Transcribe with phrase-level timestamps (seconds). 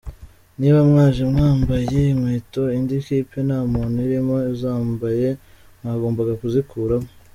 [0.59, 5.27] Niba mwaje mwambaye inkweto, indi kipe nta muntu urimo uzambaye
[5.81, 7.09] mwagombaga kuzikuramo.